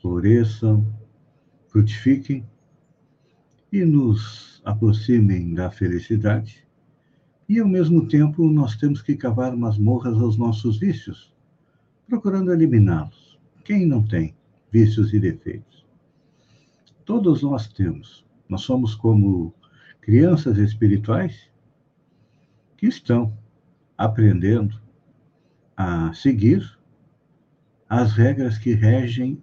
floresçam, 0.00 0.86
frutifiquem 1.68 2.46
e 3.72 3.84
nos 3.84 4.60
aproximem 4.64 5.54
da 5.54 5.70
felicidade. 5.70 6.66
E, 7.48 7.60
ao 7.60 7.68
mesmo 7.68 8.08
tempo, 8.08 8.48
nós 8.50 8.76
temos 8.76 9.00
que 9.02 9.14
cavar 9.14 9.56
masmorras 9.56 10.16
aos 10.18 10.36
nossos 10.36 10.78
vícios, 10.78 11.32
procurando 12.06 12.52
eliminá-los. 12.52 13.38
Quem 13.64 13.86
não 13.86 14.02
tem 14.02 14.34
vícios 14.72 15.12
e 15.12 15.20
defeitos? 15.20 15.86
Todos 17.04 17.42
nós 17.42 17.68
temos. 17.68 18.24
Nós 18.48 18.62
somos 18.62 18.94
como 18.94 19.54
crianças 20.00 20.58
espirituais 20.58 21.50
que 22.76 22.86
estão 22.86 23.36
aprendendo 23.96 24.80
a 25.76 26.12
seguir 26.12 26.78
as 27.88 28.12
regras 28.12 28.58
que 28.58 28.72
regem 28.72 29.42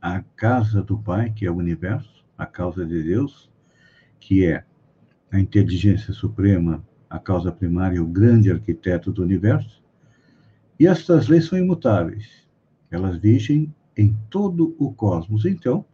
a 0.00 0.22
casa 0.36 0.82
do 0.82 0.98
Pai, 0.98 1.30
que 1.30 1.46
é 1.46 1.50
o 1.50 1.56
universo, 1.56 2.24
a 2.36 2.46
causa 2.46 2.86
de 2.86 3.02
Deus, 3.02 3.50
que 4.18 4.46
é 4.46 4.64
a 5.30 5.38
inteligência 5.38 6.12
suprema, 6.12 6.84
a 7.08 7.18
causa 7.18 7.52
primária, 7.52 8.02
o 8.02 8.06
grande 8.06 8.50
arquiteto 8.50 9.12
do 9.12 9.22
universo. 9.22 9.82
E 10.78 10.86
estas 10.86 11.28
leis 11.28 11.46
são 11.46 11.58
imutáveis. 11.58 12.48
Elas 12.90 13.18
vigem 13.18 13.74
em 13.96 14.16
todo 14.30 14.74
o 14.78 14.92
cosmos. 14.92 15.44
Então, 15.44 15.84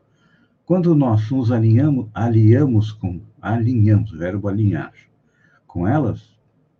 quando 0.64 0.94
nós 0.94 1.30
nos 1.30 1.50
alinhamos, 1.50 2.08
alinhamos 2.14 2.92
com, 2.92 3.20
alinhamos, 3.40 4.12
verbo 4.12 4.48
alinhar, 4.48 4.92
com 5.66 5.86
elas, 5.86 6.36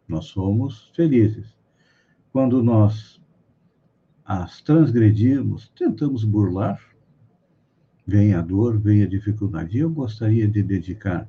nós 0.09 0.27
somos 0.27 0.91
felizes. 0.95 1.57
Quando 2.33 2.63
nós 2.63 3.21
as 4.25 4.61
transgredirmos, 4.61 5.69
tentamos 5.69 6.25
burlar, 6.25 6.81
vem 8.07 8.35
a 8.35 8.41
dor, 8.41 8.79
vem 8.79 9.03
a 9.03 9.07
dificuldade. 9.07 9.77
E 9.77 9.81
eu 9.81 9.91
gostaria 9.91 10.47
de 10.47 10.63
dedicar 10.63 11.29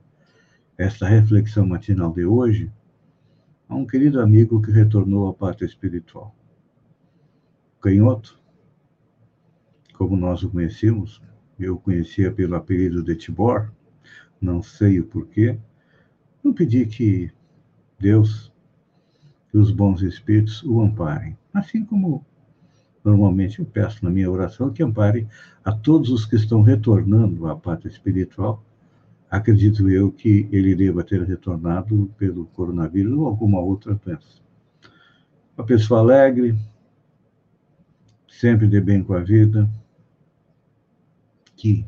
esta 0.78 1.08
reflexão 1.08 1.66
matinal 1.66 2.14
de 2.14 2.26
hoje 2.26 2.72
a 3.68 3.76
um 3.76 3.86
querido 3.86 4.22
amigo 4.22 4.62
que 4.62 4.72
retornou 4.72 5.28
à 5.28 5.34
pátria 5.34 5.66
espiritual. 5.66 6.36
Canhoto, 7.82 8.40
como 9.94 10.16
nós 10.16 10.44
o 10.44 10.50
conhecemos, 10.50 11.22
eu 11.60 11.76
o 11.76 11.80
conhecia 11.80 12.32
pelo 12.32 12.56
apelido 12.56 13.04
de 13.04 13.16
Tibor, 13.16 13.72
não 14.40 14.62
sei 14.62 15.00
o 15.00 15.06
porquê, 15.06 15.58
não 16.44 16.54
pedi 16.54 16.86
que 16.86 17.32
Deus 18.00 18.54
e 19.54 19.58
os 19.58 19.72
bons 19.72 20.02
espíritos 20.04 20.64
o 20.64 20.80
amparem, 20.82 21.38
assim 21.54 21.84
como 21.84 22.24
Normalmente 23.08 23.60
eu 23.60 23.66
peço 23.66 24.04
na 24.04 24.12
minha 24.12 24.30
oração 24.30 24.70
que 24.70 24.84
ampare 24.84 25.26
a 25.64 25.72
todos 25.72 26.10
os 26.10 26.26
que 26.26 26.36
estão 26.36 26.62
retornando 26.62 27.48
à 27.48 27.56
pátria 27.56 27.90
espiritual. 27.90 28.62
Acredito 29.32 29.90
eu 29.90 30.12
que 30.12 30.50
ele 30.52 30.76
deva 30.76 31.06
ter 31.06 31.24
retornado 31.24 32.14
pelo 32.18 32.48
coronavírus 32.48 33.18
ou 33.18 33.26
alguma 33.26 33.62
outra 33.62 33.96
doença. 33.96 34.42
Uma 35.58 35.66
pessoa 35.66 36.02
alegre, 36.02 36.54
sempre 38.28 38.68
de 38.68 38.82
bem 38.82 39.02
com 39.02 39.14
a 39.14 39.22
vida, 39.22 39.70
que 41.56 41.86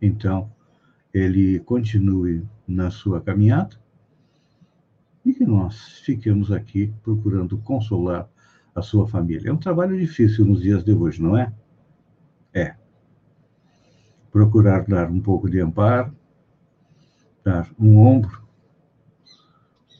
então 0.00 0.48
ele 1.12 1.58
continue 1.58 2.46
na 2.68 2.88
sua 2.88 3.20
caminhada 3.20 3.76
e 5.26 5.34
que 5.34 5.44
nós 5.44 5.98
fiquemos 6.04 6.52
aqui 6.52 6.94
procurando 7.02 7.58
consolar 7.58 8.28
a 8.74 8.82
sua 8.82 9.06
família. 9.06 9.50
É 9.50 9.52
um 9.52 9.58
trabalho 9.58 9.98
difícil 9.98 10.44
nos 10.44 10.62
dias 10.62 10.84
de 10.84 10.92
hoje, 10.92 11.22
não 11.22 11.36
é? 11.36 11.52
É. 12.54 12.74
Procurar 14.30 14.84
dar 14.86 15.10
um 15.10 15.20
pouco 15.20 15.48
de 15.48 15.60
amparo, 15.60 16.14
dar 17.44 17.68
um 17.78 17.98
ombro 17.98 18.42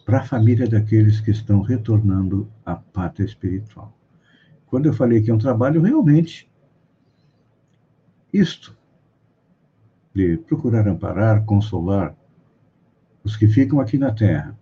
para 0.04 0.18
a 0.18 0.24
família 0.24 0.68
daqueles 0.68 1.20
que 1.20 1.30
estão 1.30 1.60
retornando 1.60 2.50
à 2.64 2.74
pátria 2.74 3.24
espiritual. 3.24 3.96
Quando 4.66 4.86
eu 4.86 4.92
falei 4.92 5.22
que 5.22 5.30
é 5.30 5.34
um 5.34 5.38
trabalho, 5.38 5.82
realmente, 5.82 6.50
isto, 8.32 8.76
de 10.14 10.38
procurar 10.38 10.88
amparar, 10.88 11.44
consolar 11.44 12.16
os 13.22 13.36
que 13.36 13.46
ficam 13.46 13.80
aqui 13.80 13.98
na 13.98 14.12
Terra 14.12 14.58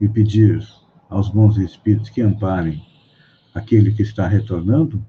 e 0.00 0.08
pedir 0.08 0.62
aos 1.08 1.28
bons 1.28 1.56
espíritos 1.56 2.10
que 2.10 2.20
amparem 2.20 2.84
aquele 3.54 3.92
que 3.92 4.02
está 4.02 4.26
retornando, 4.26 5.04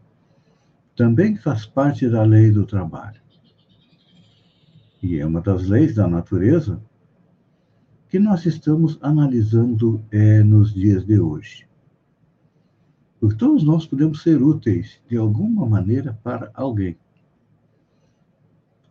também 0.96 1.36
faz 1.36 1.66
parte 1.66 2.10
da 2.10 2.24
lei 2.24 2.52
do 2.52 2.66
trabalho. 2.66 3.22
E 5.02 5.18
é 5.18 5.26
uma 5.26 5.42
das 5.42 5.68
leis 5.68 5.96
da 5.96 6.08
natureza 6.08 6.82
que 8.10 8.20
nós 8.20 8.46
estamos 8.46 8.98
analisando 9.02 10.04
é, 10.12 10.44
nos 10.44 10.74
dias 10.74 11.06
de 11.06 11.20
hoje. 11.20 11.68
Porque 13.20 13.38
todos 13.38 13.64
nós 13.64 13.86
podemos 13.86 14.22
ser 14.24 14.42
úteis 14.42 15.00
de 15.08 15.16
alguma 15.16 15.66
maneira 15.66 16.20
para 16.24 16.52
alguém. 16.54 16.98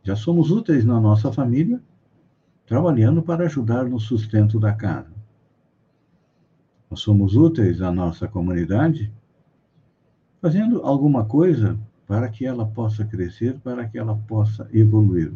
Já 0.05 0.15
somos 0.15 0.51
úteis 0.51 0.85
na 0.85 1.01
nossa 1.01 1.33
família, 1.33 1.83
trabalhando 2.67 3.23
para 3.23 3.47
ajudar 3.47 3.85
no 3.85 3.99
sustento 3.99 4.61
da 4.61 4.73
casa. 4.73 5.18
Nós 6.91 7.01
somos 7.01 7.37
úteis 7.37 7.83
à 7.83 7.93
nossa 7.93 8.27
comunidade, 8.27 9.13
fazendo 10.41 10.83
alguma 10.83 11.25
coisa 11.25 11.79
para 12.07 12.29
que 12.29 12.47
ela 12.47 12.67
possa 12.67 13.05
crescer, 13.05 13.59
para 13.61 13.87
que 13.87 13.99
ela 13.99 14.17
possa 14.17 14.69
evoluir. 14.73 15.33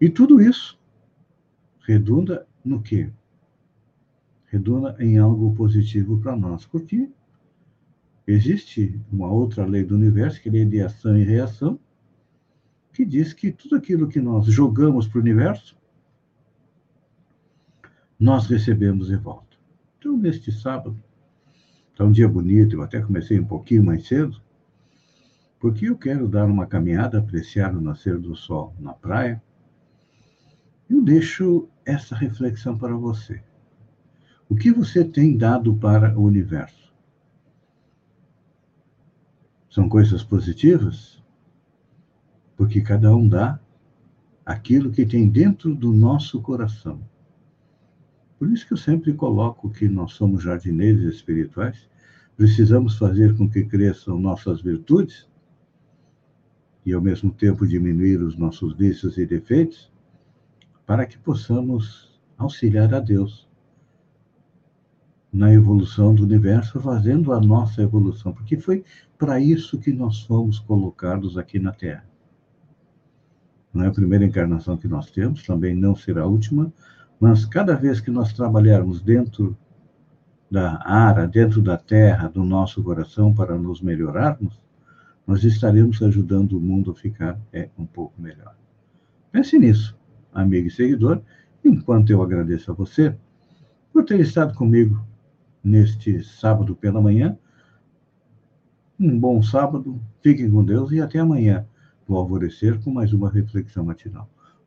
E 0.00 0.08
tudo 0.08 0.40
isso 0.40 0.78
redunda 1.80 2.46
no 2.64 2.80
quê? 2.80 3.10
Redunda 4.46 4.96
em 5.00 5.18
algo 5.18 5.54
positivo 5.54 6.18
para 6.20 6.36
nós, 6.36 6.64
porque 6.64 7.10
existe 8.26 9.00
uma 9.10 9.28
outra 9.28 9.66
lei 9.66 9.82
do 9.82 9.96
universo, 9.96 10.40
que 10.40 10.48
é 10.48 10.52
a 10.52 10.54
lei 10.54 10.64
de 10.64 10.80
ação 10.80 11.18
e 11.18 11.24
reação, 11.24 11.78
que 12.92 13.04
diz 13.04 13.32
que 13.32 13.50
tudo 13.50 13.76
aquilo 13.76 14.08
que 14.08 14.20
nós 14.20 14.46
jogamos 14.46 15.08
para 15.08 15.18
o 15.18 15.22
universo, 15.22 15.76
nós 18.18 18.46
recebemos 18.46 19.08
de 19.08 19.16
volta. 19.16 19.49
Então, 20.00 20.16
neste 20.16 20.50
sábado, 20.50 20.98
está 21.90 22.06
um 22.06 22.10
dia 22.10 22.26
bonito, 22.26 22.74
eu 22.74 22.82
até 22.82 23.02
comecei 23.02 23.38
um 23.38 23.44
pouquinho 23.44 23.84
mais 23.84 24.08
cedo, 24.08 24.40
porque 25.58 25.90
eu 25.90 25.98
quero 25.98 26.26
dar 26.26 26.46
uma 26.46 26.66
caminhada, 26.66 27.18
apreciar 27.18 27.76
o 27.76 27.82
nascer 27.82 28.18
do 28.18 28.34
sol 28.34 28.74
na 28.80 28.94
praia. 28.94 29.42
Eu 30.88 31.02
deixo 31.02 31.68
essa 31.84 32.16
reflexão 32.16 32.78
para 32.78 32.96
você. 32.96 33.42
O 34.48 34.56
que 34.56 34.72
você 34.72 35.04
tem 35.04 35.36
dado 35.36 35.76
para 35.76 36.18
o 36.18 36.22
universo? 36.22 36.94
São 39.68 39.86
coisas 39.86 40.24
positivas? 40.24 41.22
Porque 42.56 42.80
cada 42.80 43.14
um 43.14 43.28
dá 43.28 43.60
aquilo 44.46 44.90
que 44.90 45.04
tem 45.04 45.28
dentro 45.28 45.74
do 45.74 45.92
nosso 45.92 46.40
coração. 46.40 47.09
Por 48.40 48.50
isso 48.50 48.66
que 48.66 48.72
eu 48.72 48.78
sempre 48.78 49.12
coloco 49.12 49.68
que 49.68 49.86
nós 49.86 50.12
somos 50.14 50.42
jardineiros 50.42 51.02
espirituais, 51.02 51.86
precisamos 52.38 52.96
fazer 52.96 53.36
com 53.36 53.46
que 53.46 53.66
cresçam 53.66 54.18
nossas 54.18 54.62
virtudes 54.62 55.28
e, 56.86 56.94
ao 56.94 57.02
mesmo 57.02 57.30
tempo, 57.30 57.66
diminuir 57.66 58.22
os 58.22 58.38
nossos 58.38 58.74
vícios 58.74 59.18
e 59.18 59.26
defeitos, 59.26 59.92
para 60.86 61.04
que 61.04 61.18
possamos 61.18 62.18
auxiliar 62.38 62.94
a 62.94 63.00
Deus 63.00 63.46
na 65.30 65.52
evolução 65.52 66.14
do 66.14 66.22
universo, 66.22 66.80
fazendo 66.80 67.34
a 67.34 67.40
nossa 67.42 67.82
evolução, 67.82 68.32
porque 68.32 68.56
foi 68.56 68.86
para 69.18 69.38
isso 69.38 69.78
que 69.78 69.92
nós 69.92 70.22
fomos 70.22 70.58
colocados 70.58 71.36
aqui 71.36 71.58
na 71.58 71.72
Terra. 71.72 72.08
Não 73.70 73.84
é 73.84 73.88
a 73.88 73.92
primeira 73.92 74.24
encarnação 74.24 74.78
que 74.78 74.88
nós 74.88 75.10
temos, 75.10 75.42
também 75.42 75.74
não 75.74 75.94
será 75.94 76.22
a 76.22 76.26
última, 76.26 76.72
mas 77.20 77.44
cada 77.44 77.76
vez 77.76 78.00
que 78.00 78.10
nós 78.10 78.32
trabalharmos 78.32 79.02
dentro 79.02 79.54
da 80.50 80.82
área, 80.82 81.28
dentro 81.28 81.60
da 81.60 81.76
terra, 81.76 82.28
do 82.28 82.42
nosso 82.42 82.82
coração, 82.82 83.34
para 83.34 83.56
nos 83.56 83.82
melhorarmos, 83.82 84.58
nós 85.26 85.44
estaremos 85.44 86.02
ajudando 86.02 86.54
o 86.54 86.60
mundo 86.60 86.90
a 86.90 86.94
ficar 86.94 87.38
é, 87.52 87.68
um 87.78 87.84
pouco 87.84 88.20
melhor. 88.20 88.56
Pense 89.30 89.58
nisso, 89.58 89.96
amigo 90.32 90.66
e 90.66 90.70
seguidor, 90.70 91.20
enquanto 91.62 92.10
eu 92.10 92.22
agradeço 92.22 92.72
a 92.72 92.74
você 92.74 93.14
por 93.92 94.04
ter 94.04 94.18
estado 94.18 94.54
comigo 94.54 95.04
neste 95.62 96.24
sábado 96.24 96.74
pela 96.74 97.02
manhã. 97.02 97.36
Um 98.98 99.18
bom 99.18 99.42
sábado, 99.42 100.00
fiquem 100.22 100.50
com 100.50 100.64
Deus 100.64 100.90
e 100.90 101.00
até 101.00 101.18
amanhã, 101.18 101.66
no 102.08 102.16
alvorecer, 102.16 102.80
com 102.82 102.90
mais 102.90 103.12
uma 103.12 103.30
reflexão 103.30 103.84
matinal. 103.84 104.28